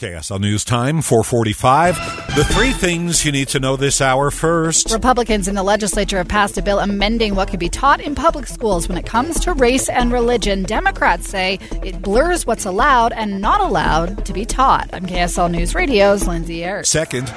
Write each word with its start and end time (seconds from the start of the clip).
KSL 0.00 0.40
News 0.40 0.64
Time, 0.64 1.02
445. 1.02 2.34
The 2.34 2.44
three 2.44 2.70
things 2.70 3.22
you 3.22 3.32
need 3.32 3.48
to 3.48 3.60
know 3.60 3.76
this 3.76 4.00
hour 4.00 4.30
first. 4.30 4.90
Republicans 4.92 5.46
in 5.46 5.54
the 5.54 5.62
legislature 5.62 6.16
have 6.16 6.28
passed 6.28 6.56
a 6.56 6.62
bill 6.62 6.78
amending 6.78 7.34
what 7.34 7.48
could 7.48 7.60
be 7.60 7.68
taught 7.68 8.00
in 8.00 8.14
public 8.14 8.46
schools 8.46 8.88
when 8.88 8.96
it 8.96 9.04
comes 9.04 9.38
to 9.40 9.52
race 9.52 9.90
and 9.90 10.10
religion. 10.10 10.62
Democrats 10.62 11.28
say 11.28 11.58
it 11.84 12.00
blurs 12.00 12.46
what's 12.46 12.64
allowed 12.64 13.12
and 13.12 13.42
not 13.42 13.60
allowed 13.60 14.24
to 14.24 14.32
be 14.32 14.46
taught. 14.46 14.88
I'm 14.94 15.04
KSL 15.04 15.50
News 15.50 15.74
Radio's 15.74 16.26
Lindsay 16.26 16.60
Aerts. 16.60 16.86
Second, 16.86 17.28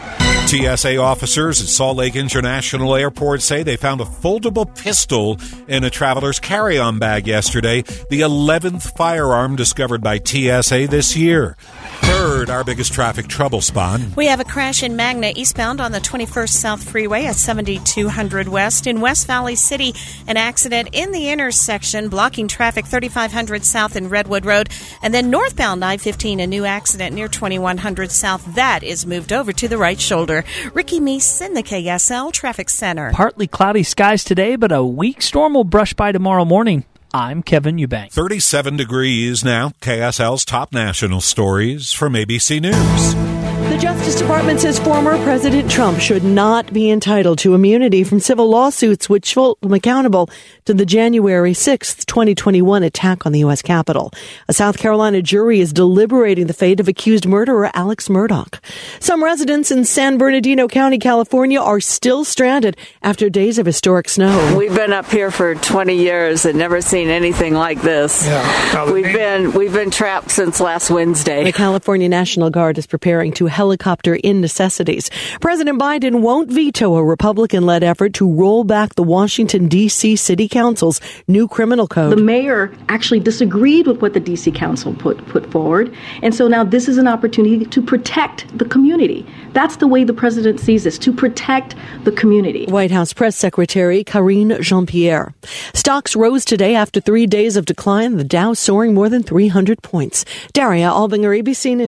TSA 0.47 0.97
officers 0.97 1.61
at 1.61 1.67
Salt 1.67 1.97
Lake 1.97 2.15
International 2.15 2.95
Airport 2.95 3.41
say 3.41 3.63
they 3.63 3.75
found 3.75 3.99
a 3.99 4.05
foldable 4.05 4.73
pistol 4.73 5.37
in 5.67 5.83
a 5.83 5.89
traveler's 5.89 6.39
carry 6.39 6.77
on 6.79 6.97
bag 6.97 7.27
yesterday, 7.27 7.81
the 8.09 8.21
11th 8.21 8.95
firearm 8.95 9.57
discovered 9.57 10.01
by 10.01 10.17
TSA 10.17 10.87
this 10.87 11.17
year. 11.17 11.57
Third, 12.01 12.32
our 12.49 12.63
biggest 12.63 12.93
traffic 12.93 13.27
trouble 13.27 13.61
spot. 13.61 14.01
We 14.15 14.27
have 14.27 14.39
a 14.39 14.43
crash 14.43 14.83
in 14.83 14.95
Magna 14.95 15.31
eastbound 15.35 15.81
on 15.81 15.91
the 15.91 15.99
21st 15.99 16.49
South 16.49 16.83
Freeway 16.89 17.25
at 17.25 17.35
7200 17.35 18.47
West. 18.47 18.87
In 18.87 19.01
West 19.01 19.27
Valley 19.27 19.55
City, 19.55 19.93
an 20.27 20.37
accident 20.37 20.89
in 20.93 21.11
the 21.11 21.29
intersection 21.29 22.09
blocking 22.09 22.47
traffic 22.47 22.85
3500 22.85 23.63
South 23.63 23.95
in 23.95 24.09
Redwood 24.09 24.45
Road. 24.45 24.69
And 25.01 25.13
then 25.13 25.29
northbound 25.29 25.83
I 25.83 25.97
15, 25.97 26.39
a 26.39 26.47
new 26.47 26.65
accident 26.65 27.15
near 27.15 27.27
2100 27.27 28.11
South. 28.11 28.55
That 28.55 28.83
is 28.83 29.05
moved 29.05 29.33
over 29.33 29.53
to 29.53 29.67
the 29.67 29.77
right 29.77 29.99
shoulder. 29.99 30.43
Ricky 30.73 30.99
Meese 30.99 31.45
in 31.45 31.53
the 31.53 31.63
KSL 31.63 32.31
Traffic 32.31 32.69
Center. 32.69 33.11
Partly 33.11 33.47
cloudy 33.47 33.83
skies 33.83 34.23
today, 34.23 34.55
but 34.55 34.71
a 34.71 34.83
weak 34.83 35.21
storm 35.21 35.53
will 35.53 35.63
brush 35.63 35.93
by 35.93 36.11
tomorrow 36.11 36.45
morning. 36.45 36.85
I'm 37.13 37.43
Kevin 37.43 37.77
Eubank. 37.77 38.11
37 38.11 38.75
degrees 38.75 39.43
now. 39.43 39.69
KSL's 39.81 40.43
top 40.43 40.73
national 40.73 41.21
stories 41.21 41.93
from 41.93 42.13
ABC 42.13 42.59
News. 42.59 43.32
The 43.73 43.79
Justice 43.79 44.19
Department 44.19 44.59
says 44.59 44.77
former 44.77 45.17
President 45.23 45.69
Trump 45.69 45.99
should 45.99 46.23
not 46.23 46.71
be 46.71 46.91
entitled 46.91 47.39
to 47.39 47.55
immunity 47.55 48.03
from 48.03 48.19
civil 48.19 48.47
lawsuits 48.47 49.09
which 49.09 49.33
hold 49.33 49.57
him 49.63 49.73
accountable 49.73 50.29
to 50.65 50.75
the 50.75 50.85
January 50.85 51.53
6th, 51.53 52.05
2021 52.05 52.83
attack 52.83 53.25
on 53.25 53.31
the 53.31 53.39
U.S. 53.39 53.63
Capitol. 53.63 54.11
A 54.47 54.53
South 54.53 54.77
Carolina 54.77 55.23
jury 55.23 55.59
is 55.59 55.73
deliberating 55.73 56.45
the 56.45 56.53
fate 56.53 56.79
of 56.79 56.87
accused 56.87 57.25
murderer 57.25 57.71
Alex 57.73 58.09
Murdaugh. 58.09 58.59
Some 58.99 59.23
residents 59.23 59.71
in 59.71 59.85
San 59.85 60.19
Bernardino 60.19 60.67
County, 60.67 60.99
California 60.99 61.59
are 61.59 61.79
still 61.79 62.23
stranded 62.23 62.77
after 63.01 63.27
days 63.27 63.57
of 63.57 63.65
historic 63.65 64.07
snow. 64.07 64.55
We've 64.55 64.75
been 64.75 64.93
up 64.93 65.09
here 65.09 65.31
for 65.31 65.55
20 65.55 65.95
years 65.95 66.45
and 66.45 66.59
never 66.59 66.79
seen 66.79 67.09
anything 67.09 67.55
like 67.55 67.81
this. 67.81 68.23
Yeah, 68.23 68.91
we've 68.91 69.11
been 69.11 69.53
we've 69.53 69.73
been 69.73 69.89
trapped 69.89 70.29
since 70.29 70.59
last 70.59 70.91
Wednesday. 70.91 71.43
The 71.43 71.51
California 71.51 72.07
National 72.07 72.51
Guard 72.51 72.77
is 72.77 72.85
preparing 72.85 73.31
to 73.33 73.47
helicopter 73.63 74.15
in 74.15 74.41
necessities. 74.41 75.09
President 75.39 75.79
Biden 75.79 76.19
won't 76.19 76.51
veto 76.51 76.95
a 76.95 77.03
Republican 77.03 77.65
led 77.65 77.81
effort 77.81 78.13
to 78.15 78.29
roll 78.29 78.65
back 78.65 78.95
the 78.95 79.03
Washington, 79.03 79.69
D.C. 79.69 80.17
City 80.17 80.49
Council's 80.49 80.99
new 81.29 81.47
criminal 81.47 81.87
code. 81.87 82.11
The 82.11 82.21
mayor 82.21 82.75
actually 82.89 83.21
disagreed 83.21 83.87
with 83.87 84.01
what 84.01 84.13
the 84.13 84.19
D.C. 84.19 84.51
Council 84.51 84.93
put, 84.95 85.25
put 85.27 85.49
forward. 85.49 85.95
And 86.21 86.35
so 86.35 86.49
now 86.49 86.65
this 86.65 86.89
is 86.89 86.97
an 86.97 87.07
opportunity 87.07 87.63
to 87.63 87.81
protect 87.81 88.45
the 88.57 88.65
community. 88.65 89.25
That's 89.53 89.77
the 89.77 89.87
way 89.87 90.03
the 90.03 90.13
president 90.13 90.59
sees 90.59 90.83
this 90.83 90.97
to 90.99 91.13
protect 91.13 91.75
the 92.03 92.11
community. 92.11 92.65
White 92.65 92.91
House 92.91 93.13
Press 93.13 93.37
Secretary 93.37 94.03
Karine 94.03 94.59
Jean 94.61 94.85
Pierre. 94.85 95.33
Stocks 95.73 96.17
rose 96.17 96.43
today 96.43 96.75
after 96.75 96.99
three 96.99 97.27
days 97.27 97.55
of 97.55 97.65
decline, 97.65 98.17
the 98.17 98.25
Dow 98.25 98.51
soaring 98.51 98.93
more 98.93 99.07
than 99.07 99.23
300 99.23 99.81
points. 99.81 100.25
Daria 100.51 100.89
Albinger, 100.89 101.31
ABC 101.41 101.77
News. 101.77 101.87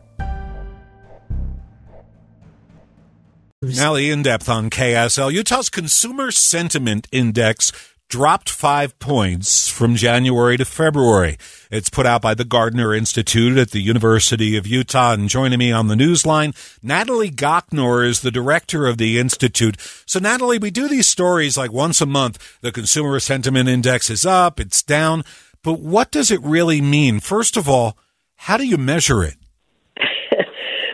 The 3.63 4.09
in 4.09 4.23
depth 4.23 4.49
on 4.49 4.71
KSL. 4.71 5.31
Utah's 5.31 5.69
Consumer 5.69 6.31
Sentiment 6.31 7.07
Index 7.11 7.71
dropped 8.09 8.49
five 8.49 8.97
points 8.97 9.69
from 9.69 9.95
January 9.95 10.57
to 10.57 10.65
February. 10.65 11.37
It's 11.69 11.87
put 11.87 12.07
out 12.07 12.23
by 12.23 12.33
the 12.33 12.43
Gardner 12.43 12.91
Institute 12.91 13.59
at 13.59 13.69
the 13.69 13.79
University 13.79 14.57
of 14.57 14.65
Utah. 14.65 15.13
And 15.13 15.29
joining 15.29 15.59
me 15.59 15.71
on 15.71 15.89
the 15.89 15.95
news 15.95 16.25
line, 16.25 16.55
Natalie 16.81 17.29
Gochnour 17.29 18.03
is 18.03 18.21
the 18.21 18.31
director 18.31 18.87
of 18.87 18.97
the 18.97 19.19
Institute. 19.19 19.79
So, 20.07 20.17
Natalie, 20.17 20.57
we 20.57 20.71
do 20.71 20.87
these 20.87 21.05
stories 21.05 21.55
like 21.55 21.71
once 21.71 22.01
a 22.01 22.07
month. 22.07 22.57
The 22.61 22.71
Consumer 22.71 23.19
Sentiment 23.19 23.69
Index 23.69 24.09
is 24.09 24.25
up, 24.25 24.59
it's 24.59 24.81
down. 24.81 25.23
But 25.61 25.79
what 25.79 26.09
does 26.09 26.31
it 26.31 26.41
really 26.41 26.81
mean? 26.81 27.19
First 27.19 27.55
of 27.57 27.69
all, 27.69 27.95
how 28.37 28.57
do 28.57 28.65
you 28.65 28.79
measure 28.79 29.23
it? 29.23 29.35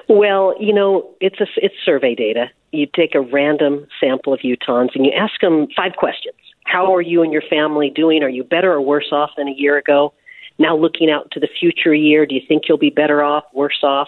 Well, 0.07 0.56
you 0.59 0.73
know, 0.73 1.09
it's 1.19 1.40
a, 1.41 1.47
it's 1.57 1.75
survey 1.84 2.16
data. 2.16 2.50
You 2.72 2.88
take 2.95 3.16
a 3.16 3.22
random 3.22 3.88
sample 4.00 4.34
of 4.34 4.40
Utahns 4.40 4.90
and 4.95 5.06
you 5.06 5.12
ask 5.12 5.40
them 5.41 5.68
five 5.75 5.94
questions. 5.97 6.35
How 6.66 6.94
are 6.94 7.01
you 7.01 7.23
and 7.23 7.31
your 7.31 7.41
family 7.50 7.90
doing? 7.90 8.23
Are 8.23 8.29
you 8.29 8.44
better 8.44 8.72
or 8.73 8.81
worse 8.81 9.07
off 9.12 9.31
than 9.38 9.47
a 9.47 9.53
year 9.53 9.78
ago? 9.78 10.13
Now 10.59 10.75
looking 10.75 11.09
out 11.09 11.31
to 11.31 11.40
the 11.40 11.47
future 11.59 11.94
year, 11.94 12.25
do 12.25 12.35
you 12.35 12.41
think 12.47 12.63
you'll 12.67 12.78
be 12.78 12.90
better 12.90 13.23
off, 13.23 13.44
worse 13.53 13.79
off? 13.84 14.07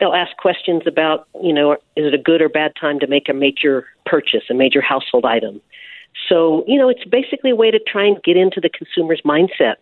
They'll 0.00 0.14
ask 0.14 0.36
questions 0.36 0.82
about, 0.86 1.28
you 1.42 1.52
know, 1.52 1.72
is 1.72 2.06
it 2.06 2.14
a 2.14 2.18
good 2.18 2.42
or 2.42 2.48
bad 2.48 2.72
time 2.78 2.98
to 3.00 3.06
make 3.06 3.28
a 3.28 3.34
major 3.34 3.86
purchase, 4.04 4.42
a 4.50 4.54
major 4.54 4.80
household 4.80 5.24
item? 5.24 5.60
So, 6.28 6.64
you 6.66 6.78
know, 6.78 6.88
it's 6.88 7.04
basically 7.04 7.50
a 7.50 7.56
way 7.56 7.70
to 7.70 7.78
try 7.78 8.06
and 8.06 8.22
get 8.22 8.36
into 8.36 8.60
the 8.60 8.70
consumer's 8.70 9.20
mindset. 9.24 9.76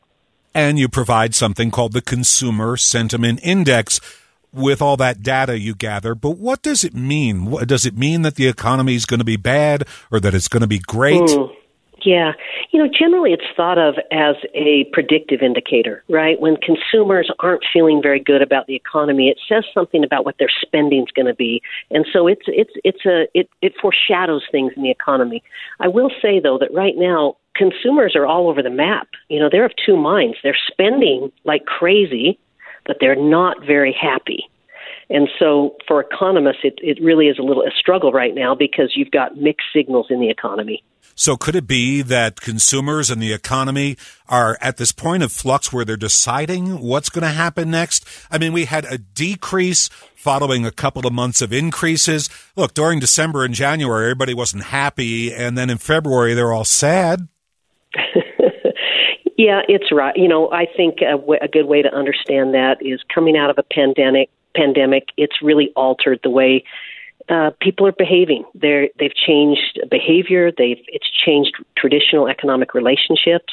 And 0.53 0.79
you 0.79 0.89
provide 0.89 1.35
something 1.35 1.71
called 1.71 1.93
the 1.93 2.03
Consumer 2.03 2.77
Sentiment 2.77 3.41
Index 3.43 4.01
with 4.55 4.81
all 4.81 4.97
that 4.99 5.23
data 5.23 5.59
you 5.59 5.75
gather, 5.75 6.15
but 6.15 6.39
what 6.39 6.63
does 6.63 6.85
it 6.85 6.95
mean? 6.95 7.51
Does 7.67 7.87
it 7.87 7.97
mean 7.97 8.23
that 8.23 8.37
the 8.37 8.47
economy 8.47 8.95
is 8.95 9.07
going 9.07 9.19
to 9.19 9.25
be 9.25 9.37
bad 9.37 9.87
or 10.11 10.21
that 10.21 10.35
it's 10.35 10.49
going 10.49 10.63
to 10.63 10.67
be 10.67 10.79
great? 10.79 11.21
Mm, 11.21 11.55
yeah. 12.03 12.33
You 12.71 12.83
know, 12.83 12.91
generally 12.91 13.33
it's 13.33 13.45
thought 13.57 13.79
of 13.79 13.95
as 14.13 14.37
a 14.55 14.85
predictive 14.93 15.43
indicator, 15.43 16.03
right? 16.09 16.41
When 16.41 16.57
consumers 16.57 17.31
aren't 17.39 17.63
feeling 17.73 18.01
very 18.03 18.21
good 18.21 18.43
about 18.43 18.67
the 18.67 18.75
economy, 18.75 19.29
it 19.29 19.39
says 19.49 19.65
something 19.73 20.05
about 20.05 20.25
what 20.25 20.37
their 20.39 20.51
spending 20.61 21.03
is 21.03 21.13
going 21.15 21.27
to 21.27 21.35
be. 21.35 21.63
And 21.91 22.07
so 22.13 22.27
it's 22.27 22.45
it's 22.47 22.73
it's 22.85 23.07
a 23.07 23.27
it 23.35 23.49
it 23.63 23.75
foreshadows 23.81 24.43
things 24.51 24.73
in 24.77 24.83
the 24.83 24.91
economy. 24.91 25.43
I 25.81 25.89
will 25.89 26.11
say 26.21 26.41
though 26.41 26.59
that 26.59 26.73
right 26.73 26.95
now 26.97 27.37
consumers 27.57 28.15
are 28.17 28.27
all 28.27 28.49
over 28.49 28.63
the 28.63 28.71
map. 28.71 29.09
You 29.29 29.41
know, 29.41 29.49
they're 29.51 29.65
of 29.65 29.73
two 29.87 29.97
minds. 29.97 30.37
They're 30.43 30.59
spending 30.71 31.33
like 31.45 31.65
crazy 31.65 32.39
but 32.87 32.99
they're 33.01 33.17
not 33.17 33.65
very 33.65 33.97
happy. 33.99 34.49
And 35.11 35.29
so 35.39 35.77
for 35.87 36.01
economists, 36.01 36.61
it, 36.65 36.79
it 36.83 36.99
really 37.03 37.27
is 37.27 37.39
a 37.39 37.43
little 37.43 37.63
a 37.63 37.71
struggle 37.79 38.13
right 38.13 38.35
now 38.35 38.55
because 38.55 38.93
you've 38.97 39.11
got 39.11 39.37
mixed 39.37 39.67
signals 39.75 40.07
in 40.11 40.21
the 40.21 40.31
economy. 40.31 40.83
So 41.17 41.37
could 41.37 41.55
it 41.55 41.67
be 41.67 42.03
that 42.03 42.41
consumers 42.41 43.09
and 43.09 43.23
the 43.23 43.33
economy 43.33 43.97
are 44.29 44.59
at 44.61 44.79
this 44.79 44.91
point 44.91 45.23
of 45.23 45.31
flux 45.31 45.73
where 45.73 45.85
they're 45.85 45.97
deciding 45.97 46.81
what's 46.81 47.09
going 47.09 47.23
to 47.23 47.29
happen 47.29 47.71
next? 47.71 48.05
I 48.31 48.39
mean, 48.39 48.53
we 48.53 48.65
had 48.65 48.85
a 48.87 48.99
decrease 48.99 49.89
following 50.17 50.67
a 50.67 50.73
couple 50.73 51.07
of 51.07 51.13
months 51.13 51.41
of 51.41 51.53
increases. 51.53 52.29
Look, 52.57 52.75
during 52.75 52.99
December 52.99 53.45
and 53.45 53.55
January, 53.55 54.07
everybody 54.07 54.35
wasn't 54.35 54.65
happy. 54.65 55.33
And 55.33 55.57
then 55.57 55.71
in 55.71 55.79
February, 55.79 56.35
they're 56.35 56.53
all 56.53 56.65
sad. 56.65 57.29
Yeah, 59.37 59.63
it's 59.69 59.91
right. 59.91 60.17
You 60.17 60.29
know, 60.29 60.51
I 60.53 60.67
think 60.67 60.99
a, 61.01 61.17
w- 61.17 61.41
a 61.43 61.49
good 61.49 61.67
way 61.67 61.83
to 61.83 61.93
understand 61.93 62.55
that 62.55 62.77
is 62.81 63.01
coming 63.13 63.37
out 63.37 63.51
of 63.51 63.59
a 63.59 63.63
pandemic. 63.63 64.31
Pandemic, 64.55 65.09
it's 65.17 65.43
really 65.43 65.73
altered 65.75 66.21
the 66.23 66.31
way 66.31 66.63
uh, 67.29 67.51
people 67.61 67.87
are 67.87 67.93
behaving. 67.93 68.45
They're, 68.55 68.89
they've 68.99 69.15
changed 69.15 69.81
behavior. 69.91 70.53
They've 70.57 70.83
it's 70.89 71.11
changed 71.11 71.57
traditional 71.77 72.29
economic 72.29 72.75
relationships, 72.75 73.53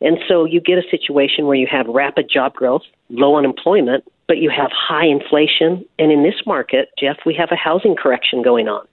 and 0.00 0.18
so 0.28 0.44
you 0.44 0.60
get 0.60 0.76
a 0.76 0.82
situation 0.90 1.46
where 1.46 1.56
you 1.56 1.66
have 1.70 1.86
rapid 1.86 2.28
job 2.28 2.54
growth, 2.54 2.82
low 3.08 3.36
unemployment, 3.36 4.04
but 4.26 4.38
you 4.38 4.50
have 4.50 4.70
high 4.72 5.06
inflation. 5.06 5.86
And 5.98 6.12
in 6.12 6.22
this 6.22 6.42
market, 6.44 6.90
Jeff, 6.98 7.16
we 7.24 7.34
have 7.34 7.50
a 7.52 7.56
housing 7.56 7.94
correction 7.96 8.42
going 8.42 8.68
on. 8.68 8.86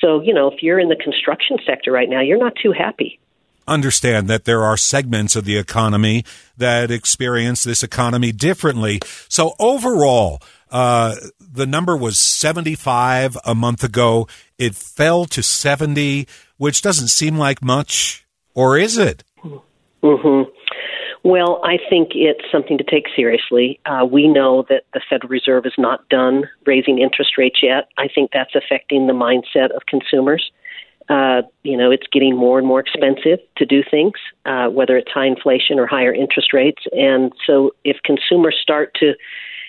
So 0.00 0.20
you 0.20 0.32
know, 0.34 0.48
if 0.48 0.62
you're 0.62 0.78
in 0.78 0.90
the 0.90 0.96
construction 0.96 1.56
sector 1.66 1.90
right 1.90 2.08
now, 2.08 2.20
you're 2.20 2.38
not 2.38 2.54
too 2.62 2.70
happy 2.70 3.18
understand 3.66 4.28
that 4.28 4.44
there 4.44 4.62
are 4.62 4.76
segments 4.76 5.36
of 5.36 5.44
the 5.44 5.56
economy 5.56 6.24
that 6.56 6.90
experience 6.90 7.62
this 7.62 7.82
economy 7.82 8.32
differently. 8.32 9.00
So 9.28 9.54
overall, 9.58 10.42
uh, 10.70 11.14
the 11.38 11.66
number 11.66 11.96
was 11.96 12.18
75 12.18 13.36
a 13.44 13.54
month 13.54 13.84
ago. 13.84 14.26
It 14.58 14.74
fell 14.74 15.24
to 15.26 15.42
70, 15.42 16.26
which 16.56 16.82
doesn't 16.82 17.08
seem 17.08 17.36
like 17.36 17.62
much, 17.62 18.26
or 18.54 18.76
is 18.76 18.98
it? 18.98 19.24
Mm-hmm. 20.02 20.50
Well, 21.24 21.62
I 21.64 21.78
think 21.88 22.10
it's 22.14 22.44
something 22.52 22.76
to 22.76 22.84
take 22.84 23.06
seriously. 23.16 23.80
Uh, 23.86 24.04
we 24.04 24.28
know 24.28 24.66
that 24.68 24.82
the 24.92 25.00
Federal 25.08 25.30
Reserve 25.30 25.64
is 25.64 25.72
not 25.78 26.06
done 26.10 26.44
raising 26.66 26.98
interest 26.98 27.38
rates 27.38 27.60
yet. 27.62 27.88
I 27.96 28.08
think 28.14 28.30
that's 28.32 28.54
affecting 28.54 29.06
the 29.06 29.14
mindset 29.14 29.74
of 29.74 29.86
consumers. 29.86 30.50
Uh, 31.08 31.42
you 31.62 31.76
know, 31.76 31.90
it's 31.90 32.06
getting 32.12 32.36
more 32.36 32.58
and 32.58 32.66
more 32.66 32.80
expensive 32.80 33.38
to 33.56 33.66
do 33.66 33.82
things, 33.90 34.14
uh, 34.46 34.68
whether 34.68 34.96
it's 34.96 35.10
high 35.10 35.26
inflation 35.26 35.78
or 35.78 35.86
higher 35.86 36.14
interest 36.14 36.52
rates. 36.52 36.82
And 36.92 37.32
so 37.46 37.72
if 37.84 37.98
consumers 38.04 38.56
start 38.60 38.94
to 39.00 39.14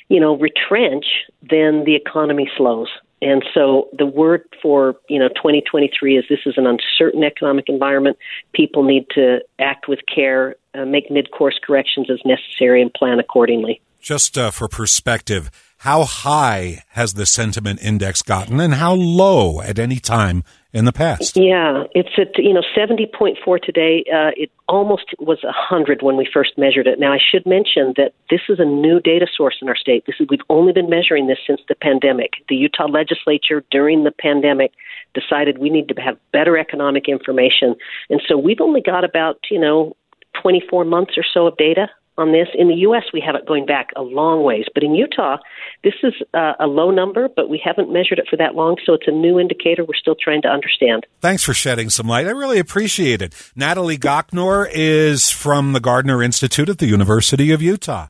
you 0.10 0.20
know, 0.20 0.38
retrench, 0.38 1.06
then 1.42 1.84
the 1.86 1.96
economy 1.96 2.50
slows. 2.58 2.88
And 3.22 3.44
so 3.54 3.90
the 3.98 4.06
word 4.06 4.44
for, 4.62 4.96
you 5.10 5.18
know, 5.18 5.30
2023 5.30 6.18
is 6.18 6.26
this 6.30 6.40
is 6.46 6.56
an 6.58 6.68
uncertain 6.68 7.24
economic 7.24 7.66
environment. 7.70 8.18
People 8.54 8.84
need 8.84 9.08
to 9.16 9.40
act 9.58 9.88
with 9.88 10.00
care, 10.14 10.56
uh, 10.76 10.86
make 10.86 11.10
mid-course 11.10 11.60
corrections 11.66 12.10
as 12.12 12.20
necessary 12.26 12.82
and 12.82 12.94
plan 12.94 13.20
accordingly. 13.20 13.82
Just 14.00 14.38
uh, 14.38 14.52
for 14.52 14.68
perspective, 14.68 15.50
how 15.86 16.04
high 16.04 16.82
has 16.90 17.14
the 17.14 17.28
sentiment 17.28 17.80
index 17.80 18.24
gotten 18.24 18.60
and 18.60 18.74
how 18.74 18.92
low 18.96 19.62
at 19.62 19.78
any 19.78 20.00
time 20.00 20.44
in 20.74 20.86
the 20.86 20.92
past. 20.92 21.38
Yeah, 21.38 21.84
it's 21.92 22.10
at 22.18 22.36
you 22.44 22.54
know 22.54 22.64
seventy 22.76 23.06
point 23.06 23.38
four 23.46 23.60
today. 23.60 24.04
Uh, 24.12 24.32
it 24.36 24.50
almost 24.68 25.14
was 25.20 25.38
hundred 25.44 26.02
when 26.02 26.18
we 26.18 26.28
first 26.34 26.58
measured 26.58 26.88
it. 26.88 27.00
Now 27.00 27.14
I 27.14 27.20
should 27.20 27.46
mention 27.46 27.94
that 27.98 28.14
this 28.32 28.42
is 28.50 28.60
a 28.60 28.66
new 28.66 29.00
data 29.00 29.28
source 29.38 29.58
in 29.62 29.70
our 29.70 29.76
state. 29.76 30.06
This 30.08 30.16
is 30.20 30.26
we've 30.28 30.40
only 30.50 30.74
been 30.74 30.90
measuring 30.90 31.28
this 31.28 31.38
since 31.46 31.62
the 31.70 31.76
pandemic. 31.76 32.32
The 32.50 32.56
Utah 32.56 32.88
legislature 32.88 33.64
during 33.70 34.06
the 34.06 34.12
pandemic 34.12 34.72
decided 35.14 35.60
we 35.60 35.70
need 35.70 35.88
to 35.90 36.02
have 36.02 36.18
better 36.34 36.58
economic 36.58 37.08
information, 37.08 37.76
and 38.10 38.20
so 38.28 38.40
we've 38.40 38.60
only 38.60 38.82
got 38.82 39.04
about 39.04 39.38
you 39.52 39.60
know 39.60 39.96
twenty 40.42 40.64
four 40.68 40.84
months 40.84 41.14
or 41.16 41.24
so 41.32 41.46
of 41.46 41.56
data 41.58 41.90
on 42.18 42.32
this. 42.32 42.48
In 42.58 42.68
the 42.68 42.76
U.S., 42.76 43.04
we 43.14 43.22
have 43.26 43.36
it 43.36 43.46
going 43.46 43.66
back 43.66 43.90
a 43.96 44.02
long 44.02 44.44
ways, 44.44 44.66
but 44.74 44.84
in 44.84 44.96
Utah, 44.96 45.38
this 45.84 45.94
is 46.04 46.14
uh, 46.34 46.54
a 46.60 46.68
low 46.68 46.92
number, 46.92 47.30
but 47.34 47.50
we 47.50 47.62
haven't 47.64 47.92
measured 47.92 48.20
it 48.20 48.28
for 48.30 48.38
that 48.38 48.56
long, 48.56 48.78
so 48.86 48.94
it's 48.94 49.08
a 49.08 49.12
new 49.12 49.40
indicator 49.40 49.84
we're 49.84 49.96
still 49.96 50.16
trying 50.16 50.42
to 50.44 50.48
understand. 50.48 51.06
Thanks 51.22 51.44
for 51.44 51.54
shedding 51.54 51.90
some 51.90 52.08
light. 52.08 52.28
I 52.28 52.32
really 52.32 52.60
appreciate 52.60 53.22
it. 53.22 53.34
Natalie 53.56 53.98
Gochnour 53.98 54.70
is 54.72 55.30
from 55.30 55.74
the 55.74 55.80
Gardner 55.80 56.24
Institute 56.24 56.70
at 56.70 56.78
the 56.78 56.88
University 56.88 57.52
of 57.52 57.62
Utah. 57.62 58.08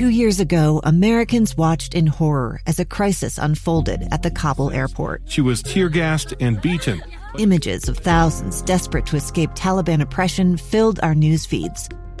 Two 0.00 0.08
years 0.08 0.40
ago, 0.40 0.80
Americans 0.84 1.58
watched 1.58 1.94
in 1.94 2.06
horror 2.06 2.60
as 2.66 2.80
a 2.80 2.86
crisis 2.86 3.36
unfolded 3.36 4.08
at 4.10 4.22
the 4.22 4.30
Kabul 4.30 4.70
airport. 4.70 5.20
She 5.26 5.42
was 5.42 5.62
tear 5.62 5.90
gassed 5.90 6.32
and 6.40 6.58
beaten. 6.62 7.02
Images 7.38 7.86
of 7.86 7.98
thousands 7.98 8.62
desperate 8.62 9.04
to 9.06 9.16
escape 9.16 9.50
Taliban 9.50 10.00
oppression 10.00 10.56
filled 10.56 11.00
our 11.02 11.14
news 11.14 11.44
feeds. 11.44 11.88